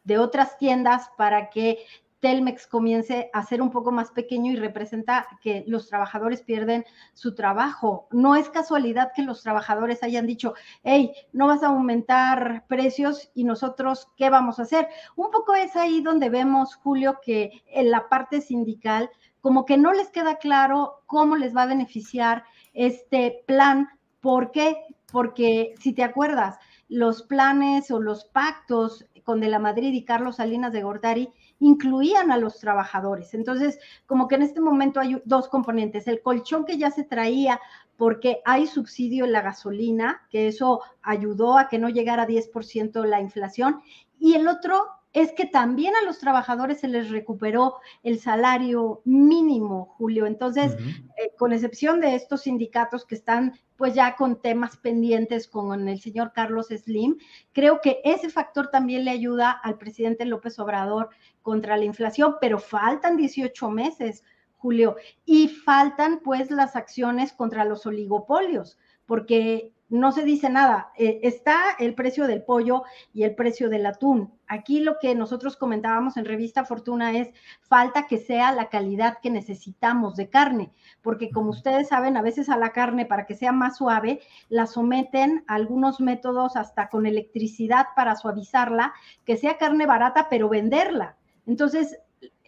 de 0.03 0.19
otras 0.19 0.59
tiendas 0.59 1.09
para 1.17 1.49
que 1.49 1.79
Telmex 2.19 2.67
comience 2.67 3.29
a 3.33 3.43
ser 3.43 3.61
un 3.61 3.71
poco 3.71 3.91
más 3.91 4.11
pequeño 4.11 4.51
y 4.51 4.55
representa 4.55 5.27
que 5.41 5.63
los 5.67 5.87
trabajadores 5.87 6.41
pierden 6.41 6.85
su 7.13 7.35
trabajo. 7.35 8.07
No 8.11 8.35
es 8.35 8.49
casualidad 8.49 9.11
que 9.15 9.23
los 9.23 9.43
trabajadores 9.43 10.03
hayan 10.03 10.25
dicho, 10.25 10.53
hey, 10.83 11.13
no 11.33 11.47
vas 11.47 11.63
a 11.63 11.67
aumentar 11.67 12.65
precios 12.67 13.29
y 13.33 13.43
nosotros, 13.43 14.07
¿qué 14.17 14.29
vamos 14.29 14.59
a 14.59 14.63
hacer? 14.63 14.87
Un 15.15 15.31
poco 15.31 15.53
es 15.53 15.75
ahí 15.75 16.01
donde 16.01 16.29
vemos, 16.29 16.75
Julio, 16.75 17.19
que 17.23 17.63
en 17.67 17.91
la 17.91 18.09
parte 18.09 18.41
sindical, 18.41 19.09
como 19.41 19.65
que 19.65 19.77
no 19.77 19.93
les 19.93 20.09
queda 20.09 20.37
claro 20.37 21.03
cómo 21.05 21.35
les 21.35 21.55
va 21.55 21.63
a 21.63 21.67
beneficiar 21.67 22.43
este 22.73 23.43
plan. 23.45 23.89
¿Por 24.19 24.51
qué? 24.51 24.77
Porque 25.11 25.75
si 25.79 25.93
te 25.93 26.03
acuerdas, 26.03 26.57
los 26.87 27.23
planes 27.23 27.91
o 27.91 27.99
los 27.99 28.25
pactos 28.25 29.05
con 29.25 29.41
De 29.41 29.49
la 29.49 29.59
Madrid 29.59 29.91
y 29.91 30.05
Carlos 30.05 30.37
Salinas 30.37 30.71
de 30.71 30.83
Gortari 30.83 31.29
incluían 31.59 32.31
a 32.31 32.37
los 32.37 32.59
trabajadores. 32.59 33.33
Entonces, 33.33 33.79
como 34.05 34.27
que 34.27 34.35
en 34.35 34.43
este 34.43 34.61
momento 34.61 34.99
hay 35.01 35.21
dos 35.25 35.49
componentes, 35.49 36.07
el 36.07 36.21
colchón 36.21 36.63
que 36.63 36.77
ya 36.77 36.91
se 36.91 37.03
traía 37.03 37.59
porque 37.97 38.41
hay 38.45 38.67
subsidio 38.67 39.25
en 39.25 39.31
la 39.31 39.41
gasolina, 39.41 40.21
que 40.29 40.47
eso 40.47 40.81
ayudó 41.01 41.57
a 41.57 41.67
que 41.67 41.79
no 41.79 41.89
llegara 41.89 42.23
a 42.23 42.27
10% 42.27 43.03
la 43.05 43.19
inflación, 43.19 43.81
y 44.19 44.35
el 44.35 44.47
otro 44.47 44.85
es 45.15 45.31
que 45.31 45.45
también 45.45 45.95
a 45.95 46.05
los 46.05 46.19
trabajadores 46.19 46.81
se 46.81 46.89
les 46.89 47.09
recuperó 47.09 47.77
el 48.03 48.19
salario 48.19 49.01
mínimo, 49.05 49.95
Julio. 49.97 50.25
Entonces, 50.25 50.75
eh, 51.17 51.31
con 51.37 51.53
excepción 51.53 52.01
de 52.01 52.15
estos 52.15 52.41
sindicatos 52.41 53.05
que 53.05 53.15
están 53.15 53.53
pues 53.77 53.93
ya 53.93 54.17
con 54.17 54.41
temas 54.41 54.75
pendientes 54.75 55.47
con 55.47 55.87
el 55.87 56.01
señor 56.01 56.33
Carlos 56.33 56.67
Slim, 56.67 57.15
creo 57.53 57.79
que 57.79 58.01
ese 58.03 58.29
factor 58.29 58.67
también 58.67 59.05
le 59.05 59.11
ayuda 59.11 59.51
al 59.51 59.77
presidente 59.77 60.25
López 60.25 60.59
Obrador 60.59 61.09
contra 61.41 61.77
la 61.77 61.85
inflación, 61.85 62.35
pero 62.41 62.59
faltan 62.59 63.15
18 63.15 63.69
meses, 63.69 64.25
Julio, 64.57 64.97
y 65.23 65.47
faltan 65.47 66.19
pues 66.25 66.51
las 66.51 66.75
acciones 66.75 67.31
contra 67.31 67.63
los 67.63 67.85
oligopolios, 67.85 68.77
porque 69.05 69.74
no 69.89 70.11
se 70.11 70.23
dice 70.23 70.49
nada. 70.49 70.91
Eh, 70.97 71.19
está 71.23 71.75
el 71.79 71.93
precio 71.93 72.27
del 72.27 72.43
pollo 72.43 72.83
y 73.13 73.23
el 73.23 73.35
precio 73.35 73.69
del 73.69 73.85
atún. 73.85 74.33
Aquí 74.47 74.79
lo 74.79 74.97
que 74.99 75.13
nosotros 75.15 75.57
comentábamos 75.57 76.17
en 76.17 76.25
Revista 76.25 76.65
Fortuna 76.65 77.11
es 77.17 77.29
falta 77.61 78.07
que 78.07 78.17
sea 78.17 78.51
la 78.51 78.69
calidad 78.69 79.19
que 79.21 79.29
necesitamos 79.29 80.15
de 80.15 80.29
carne, 80.29 80.71
porque 81.01 81.29
como 81.29 81.51
ustedes 81.51 81.89
saben, 81.89 82.17
a 82.17 82.21
veces 82.21 82.49
a 82.49 82.57
la 82.57 82.71
carne 82.71 83.05
para 83.05 83.25
que 83.25 83.35
sea 83.35 83.51
más 83.51 83.77
suave, 83.77 84.21
la 84.49 84.65
someten 84.65 85.43
a 85.47 85.55
algunos 85.55 85.99
métodos 85.99 86.55
hasta 86.55 86.89
con 86.89 87.05
electricidad 87.05 87.87
para 87.95 88.15
suavizarla, 88.15 88.93
que 89.23 89.37
sea 89.37 89.57
carne 89.57 89.85
barata, 89.85 90.27
pero 90.29 90.49
venderla. 90.49 91.17
Entonces, 91.45 91.99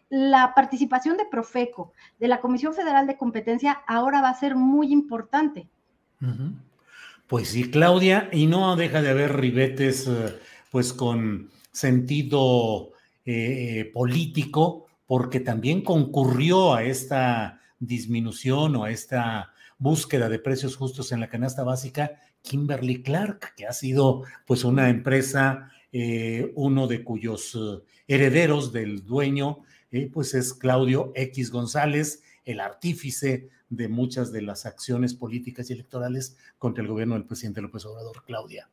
la 0.10 0.54
participación 0.56 1.18
de 1.18 1.26
Profeco, 1.26 1.94
de 2.20 2.28
la 2.28 2.40
Comisión 2.40 2.74
Federal 2.74 3.08
de 3.08 3.18
Competencia, 3.18 3.82
ahora 3.88 4.22
va 4.22 4.30
a 4.30 4.40
ser 4.40 4.56
muy 4.56 4.92
importante. 4.92 5.70
Pues 7.28 7.50
sí, 7.50 7.70
Claudia, 7.70 8.30
y 8.32 8.46
no 8.46 8.78
deja 8.78 9.02
de 9.02 9.10
haber 9.10 9.36
ribetes, 9.36 10.08
eh, 10.08 10.34
pues 10.72 10.94
con 10.94 11.50
sentido 11.74 12.94
eh, 13.26 13.92
político, 13.94 14.88
porque 15.06 15.42
también 15.42 15.82
concurrió 15.82 16.74
a 16.74 16.84
esta 16.84 17.60
disminución 17.80 18.78
o 18.78 18.86
a 18.86 18.92
esta 18.92 19.52
búsqueda 19.78 20.30
de 20.30 20.40
precios 20.40 20.78
justos 20.78 21.12
en 21.12 21.20
la 21.20 21.30
canasta 21.30 21.66
básica 21.66 22.14
Kimberly 22.44 23.04
Clark, 23.04 23.56
que 23.58 23.68
ha 23.68 23.74
sido 23.74 24.24
pues 24.46 24.64
una 24.64 24.88
empresa, 24.88 25.70
eh, 25.92 26.54
uno 26.56 26.88
de 26.88 27.04
cuyos 27.04 27.58
herederos 28.08 28.72
del 28.72 29.06
dueño, 29.06 29.64
pues 30.14 30.34
es 30.34 30.54
Claudio 30.54 31.12
X 31.14 31.52
González, 31.52 32.24
el 32.48 32.62
artífice 32.62 33.50
de 33.70 33.90
muchas 33.90 34.32
de 34.32 34.42
las 34.42 34.66
acciones 34.66 35.14
políticas 35.14 35.70
y 35.70 35.74
electorales 35.74 36.38
contra 36.58 36.82
el 36.82 36.88
gobierno 36.88 37.16
del 37.16 37.26
presidente 37.26 37.62
López 37.62 37.86
Obrador, 37.86 38.24
Claudia. 38.26 38.70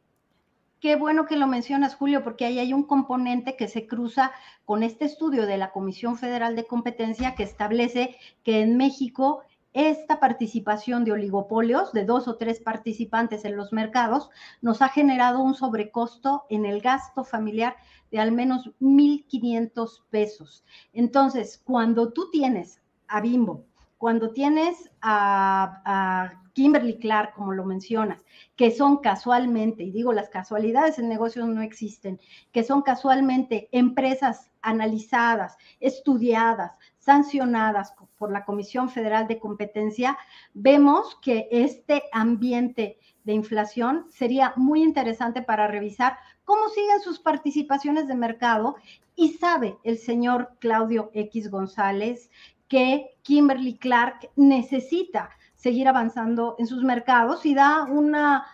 Qué 0.79 0.95
bueno 0.95 1.27
que 1.27 1.37
lo 1.37 1.49
mencionas, 1.49 1.97
Julio, 1.97 2.23
porque 2.23 2.45
ahí 2.45 2.61
hay 2.61 2.73
un 2.73 2.85
componente 2.85 3.57
que 3.57 3.67
se 3.67 3.89
cruza 3.89 4.31
con 4.65 4.85
este 4.85 5.07
estudio 5.07 5.47
de 5.47 5.57
la 5.57 5.73
Comisión 5.73 6.17
Federal 6.17 6.55
de 6.55 6.67
Competencia 6.67 7.35
que 7.35 7.43
establece 7.43 8.17
que 8.45 8.61
en 8.61 8.77
México 8.77 9.43
esta 9.73 10.21
participación 10.21 11.05
de 11.05 11.11
oligopolios 11.11 11.93
de 11.93 12.05
dos 12.05 12.29
o 12.29 12.37
tres 12.37 12.61
participantes 12.61 13.45
en 13.45 13.57
los 13.57 13.73
mercados 13.73 14.31
nos 14.63 14.83
ha 14.83 14.89
generado 14.89 15.43
un 15.43 15.57
sobrecosto 15.57 16.45
en 16.49 16.65
el 16.65 16.81
gasto 16.81 17.25
familiar 17.25 17.75
de 18.13 18.21
al 18.21 18.31
menos 18.31 18.71
1.500 18.81 20.05
pesos. 20.11 20.65
Entonces, 20.93 21.61
cuando 21.65 22.13
tú 22.13 22.31
tienes 22.31 22.84
a 23.09 23.21
Bimbo, 23.21 23.65
cuando 23.99 24.31
tienes 24.31 24.91
a, 25.01 26.33
Kimberly 26.53 26.99
Clark, 26.99 27.35
como 27.35 27.53
lo 27.53 27.65
mencionas, 27.65 28.25
que 28.55 28.71
son 28.71 28.99
casualmente, 28.99 29.83
y 29.83 29.91
digo, 29.91 30.13
las 30.13 30.29
casualidades 30.29 31.01
en 31.01 31.09
negocios 31.09 31.49
no 31.49 31.63
existen, 31.63 32.21
que 32.53 32.63
son 32.63 32.83
casualmente 32.83 33.69
empresas 33.73 34.53
analizadas, 34.63 35.57
estudiadas, 35.81 36.77
sancionadas 36.99 37.93
por 38.19 38.31
la 38.31 38.45
Comisión 38.45 38.89
Federal 38.89 39.27
de 39.27 39.41
Competencia, 39.41 40.17
vemos 40.53 41.19
que 41.21 41.49
este 41.51 42.05
ambiente 42.13 42.99
de 43.25 43.33
inflación 43.33 44.07
sería 44.11 44.53
muy 44.57 44.83
interesante 44.83 45.43
para 45.43 45.67
revisar 45.67 46.19
cómo 46.45 46.69
siguen 46.69 47.01
sus 47.01 47.19
participaciones 47.19 48.07
de 48.07 48.15
mercado. 48.15 48.77
Y 49.17 49.35
sabe 49.35 49.77
el 49.85 49.99
señor 49.99 50.57
Claudio 50.59 51.11
X 51.15 51.49
González 51.49 52.31
que 52.69 53.17
Kimberly 53.23 53.77
Clark 53.77 54.31
necesita 54.37 55.31
seguir 55.55 55.89
avanzando 55.89 56.57
en 56.59 56.67
sus 56.67 56.83
mercados 56.83 57.47
y 57.47 57.55
da 57.55 57.85
una, 57.85 58.45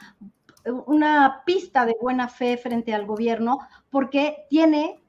una 0.87 1.43
pista 1.45 1.85
de 1.87 1.97
buena 2.01 2.29
fe 2.29 2.57
frente 2.57 2.95
al 2.95 3.07
gobierno 3.07 3.59
porque 3.91 4.47
tiene 4.49 5.01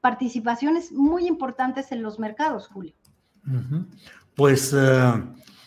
participaciones 0.00 0.92
muy 0.92 1.26
importantes 1.26 1.92
en 1.92 2.02
los 2.02 2.18
mercados, 2.18 2.68
Julio. 2.68 2.94
Pues 4.34 4.74
eh, 4.76 5.12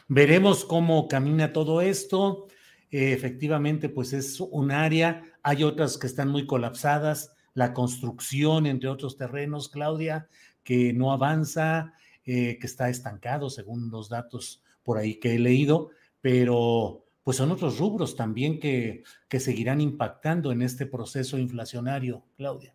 veremos 0.07 0.65
cómo 0.65 1.07
camina 1.07 1.53
todo 1.53 1.81
esto. 1.81 2.47
Efectivamente, 2.89 3.87
pues 3.87 4.11
es 4.11 4.41
un 4.41 4.71
área, 4.71 5.23
hay 5.43 5.63
otras 5.63 5.97
que 5.97 6.07
están 6.07 6.27
muy 6.27 6.45
colapsadas, 6.45 7.33
la 7.53 7.73
construcción, 7.73 8.65
entre 8.65 8.89
otros 8.89 9.15
terrenos, 9.15 9.69
Claudia, 9.69 10.27
que 10.63 10.91
no 10.91 11.13
avanza, 11.13 11.93
eh, 12.33 12.57
que 12.59 12.65
está 12.65 12.87
estancado 12.87 13.49
según 13.49 13.91
los 13.91 14.07
datos 14.07 14.63
por 14.83 14.97
ahí 14.97 15.19
que 15.19 15.35
he 15.35 15.37
leído, 15.37 15.89
pero 16.21 17.03
pues 17.25 17.35
son 17.35 17.51
otros 17.51 17.77
rubros 17.77 18.15
también 18.15 18.57
que, 18.57 19.03
que 19.27 19.41
seguirán 19.41 19.81
impactando 19.81 20.53
en 20.53 20.61
este 20.61 20.85
proceso 20.85 21.37
inflacionario, 21.37 22.23
Claudia. 22.37 22.73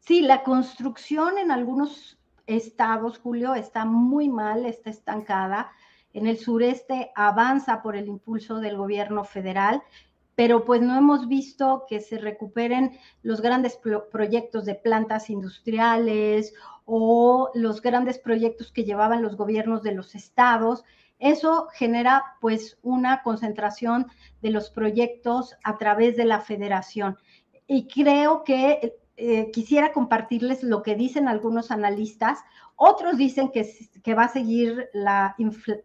Sí, 0.00 0.22
la 0.22 0.42
construcción 0.42 1.38
en 1.38 1.52
algunos 1.52 2.18
estados, 2.48 3.20
Julio, 3.20 3.54
está 3.54 3.84
muy 3.84 4.28
mal, 4.28 4.66
está 4.66 4.90
estancada. 4.90 5.70
En 6.12 6.26
el 6.26 6.36
sureste 6.36 7.12
avanza 7.14 7.80
por 7.80 7.94
el 7.94 8.08
impulso 8.08 8.58
del 8.58 8.76
gobierno 8.76 9.22
federal, 9.22 9.84
pero 10.34 10.64
pues 10.64 10.80
no 10.80 10.96
hemos 10.96 11.28
visto 11.28 11.84
que 11.88 12.00
se 12.00 12.18
recuperen 12.18 12.98
los 13.22 13.40
grandes 13.40 13.78
proyectos 14.10 14.64
de 14.64 14.74
plantas 14.74 15.30
industriales 15.30 16.54
o 16.84 17.50
los 17.54 17.80
grandes 17.80 18.18
proyectos 18.18 18.72
que 18.72 18.84
llevaban 18.84 19.22
los 19.22 19.36
gobiernos 19.36 19.82
de 19.82 19.92
los 19.92 20.14
estados. 20.14 20.84
Eso 21.18 21.68
genera 21.72 22.24
pues 22.40 22.78
una 22.82 23.22
concentración 23.22 24.08
de 24.42 24.50
los 24.50 24.70
proyectos 24.70 25.56
a 25.62 25.78
través 25.78 26.16
de 26.16 26.24
la 26.24 26.40
federación. 26.40 27.16
Y 27.66 27.86
creo 27.86 28.44
que 28.44 28.96
eh, 29.16 29.50
quisiera 29.52 29.92
compartirles 29.92 30.64
lo 30.64 30.82
que 30.82 30.96
dicen 30.96 31.28
algunos 31.28 31.70
analistas. 31.70 32.40
Otros 32.74 33.16
dicen 33.16 33.50
que, 33.50 33.66
que 34.02 34.14
va 34.14 34.24
a 34.24 34.28
seguir 34.28 34.90
la, 34.92 35.36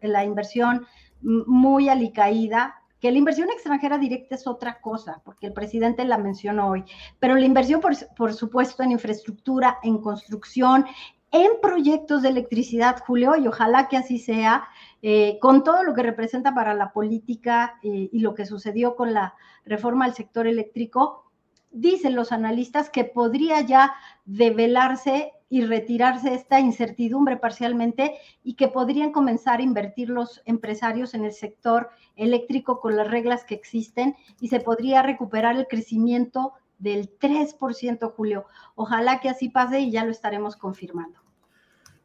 la 0.02 0.24
inversión 0.24 0.86
muy 1.22 1.88
alicaída, 1.88 2.79
que 3.00 3.10
la 3.10 3.18
inversión 3.18 3.48
extranjera 3.50 3.98
directa 3.98 4.34
es 4.34 4.46
otra 4.46 4.80
cosa, 4.80 5.22
porque 5.24 5.46
el 5.46 5.52
presidente 5.52 6.04
la 6.04 6.18
mencionó 6.18 6.68
hoy, 6.68 6.84
pero 7.18 7.34
la 7.34 7.46
inversión, 7.46 7.80
por, 7.80 8.34
supuesto, 8.34 8.82
en 8.82 8.92
infraestructura, 8.92 9.78
en 9.82 9.98
construcción, 9.98 10.84
en 11.32 11.52
proyectos 11.62 12.22
de 12.22 12.28
electricidad, 12.28 13.02
Julio, 13.06 13.36
y 13.36 13.46
ojalá 13.46 13.88
que 13.88 13.96
así 13.96 14.18
sea, 14.18 14.68
eh, 15.00 15.38
con 15.40 15.64
todo 15.64 15.82
lo 15.84 15.94
que 15.94 16.02
representa 16.02 16.54
para 16.54 16.74
la 16.74 16.92
política 16.92 17.78
eh, 17.82 18.10
y 18.12 18.18
lo 18.20 18.34
que 18.34 18.46
sucedió 18.46 18.96
con 18.96 19.14
la 19.14 19.34
reforma 19.64 20.04
al 20.04 20.14
sector 20.14 20.46
eléctrico, 20.46 21.30
dicen 21.70 22.16
los 22.16 22.32
analistas 22.32 22.90
que 22.90 23.04
podría 23.04 23.60
ya 23.60 23.94
develarse 24.24 25.32
y 25.50 25.62
retirarse 25.62 26.32
esta 26.32 26.60
incertidumbre 26.60 27.36
parcialmente 27.36 28.14
y 28.42 28.54
que 28.54 28.68
podrían 28.68 29.10
comenzar 29.10 29.58
a 29.58 29.64
invertir 29.64 30.08
los 30.08 30.40
empresarios 30.46 31.12
en 31.12 31.24
el 31.24 31.32
sector 31.32 31.90
eléctrico 32.16 32.80
con 32.80 32.96
las 32.96 33.10
reglas 33.10 33.44
que 33.44 33.56
existen 33.56 34.14
y 34.40 34.48
se 34.48 34.60
podría 34.60 35.02
recuperar 35.02 35.56
el 35.56 35.66
crecimiento 35.66 36.52
del 36.78 37.10
3%, 37.18 38.14
Julio. 38.14 38.46
Ojalá 38.76 39.20
que 39.20 39.28
así 39.28 39.48
pase 39.48 39.80
y 39.80 39.90
ya 39.90 40.04
lo 40.04 40.12
estaremos 40.12 40.56
confirmando. 40.56 41.18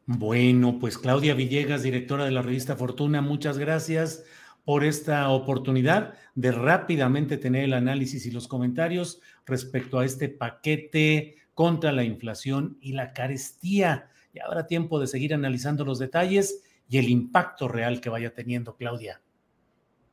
Bueno, 0.06 0.78
pues 0.80 0.98
Claudia 0.98 1.34
Villegas, 1.34 1.82
directora 1.82 2.24
de 2.24 2.32
la 2.32 2.42
revista 2.42 2.76
Fortuna, 2.76 3.22
muchas 3.22 3.58
gracias 3.58 4.24
por 4.64 4.84
esta 4.84 5.28
oportunidad 5.30 6.14
de 6.34 6.50
rápidamente 6.50 7.38
tener 7.38 7.64
el 7.64 7.72
análisis 7.72 8.26
y 8.26 8.32
los 8.32 8.48
comentarios 8.48 9.20
respecto 9.46 10.00
a 10.00 10.04
este 10.04 10.28
paquete 10.28 11.36
contra 11.56 11.90
la 11.90 12.04
inflación 12.04 12.76
y 12.82 12.92
la 12.92 13.14
carestía. 13.14 14.10
Ya 14.34 14.44
habrá 14.44 14.66
tiempo 14.66 15.00
de 15.00 15.06
seguir 15.06 15.32
analizando 15.32 15.86
los 15.86 15.98
detalles 15.98 16.62
y 16.86 16.98
el 16.98 17.08
impacto 17.08 17.66
real 17.66 18.02
que 18.02 18.10
vaya 18.10 18.34
teniendo, 18.34 18.76
Claudia. 18.76 19.22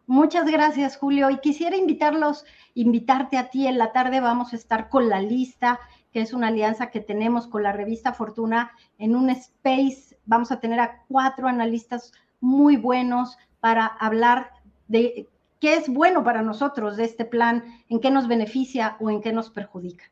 Muchas 0.08 0.50
gracias, 0.50 0.96
Julio. 0.96 1.30
Y 1.30 1.40
quisiera 1.40 1.76
invitarlos, 1.76 2.46
invitarte 2.76 3.38
a 3.38 3.50
ti. 3.50 3.68
En 3.68 3.78
la 3.78 3.92
tarde 3.92 4.22
vamos 4.22 4.54
a 4.54 4.56
estar 4.56 4.88
con 4.88 5.10
la 5.10 5.22
lista 5.22 5.82
que 6.14 6.22
es 6.22 6.32
una 6.32 6.48
alianza 6.48 6.92
que 6.92 7.02
tenemos 7.02 7.48
con 7.48 7.64
la 7.64 7.74
revista 7.74 8.14
Fortuna 8.14 8.72
en 8.98 9.14
un 9.14 9.30
space. 9.30 10.18
Vamos 10.26 10.50
a 10.50 10.62
tener 10.62 10.80
a 10.80 11.04
cuatro 11.10 11.50
analistas 11.50 12.14
muy 12.40 12.78
buenos 12.78 13.38
para 13.60 13.86
hablar 13.86 14.52
de 14.88 15.28
qué 15.60 15.76
es 15.76 15.90
bueno 15.90 16.24
para 16.24 16.42
nosotros 16.42 16.96
de 16.96 17.04
este 17.04 17.26
plan, 17.26 17.66
en 17.90 18.00
qué 18.00 18.12
nos 18.12 18.30
beneficia 18.30 18.96
o 19.02 19.10
en 19.10 19.20
qué 19.20 19.34
nos 19.34 19.50
perjudica. 19.50 20.06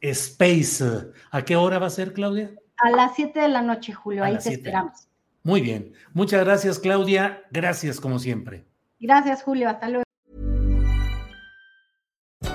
Space, 0.00 0.84
¿a 1.30 1.44
qué 1.44 1.56
hora 1.56 1.78
va 1.78 1.86
a 1.86 1.90
ser, 1.90 2.12
Claudia? 2.12 2.52
A 2.82 2.90
las 2.90 3.14
7 3.16 3.40
de 3.40 3.48
la 3.48 3.62
noche, 3.62 3.92
Julio, 3.92 4.24
ahí 4.24 4.38
te 4.38 4.50
esperamos. 4.50 5.08
Muy 5.42 5.60
bien, 5.60 5.92
muchas 6.12 6.44
gracias, 6.44 6.78
Claudia. 6.78 7.42
Gracias, 7.50 8.00
como 8.00 8.18
siempre. 8.18 8.66
Gracias, 9.00 9.42
Julio. 9.42 9.68
Hasta 9.68 9.88
luego. 9.88 10.07